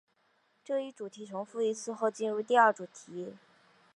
[0.63, 3.35] 这一主题重复一次后进入第二主题。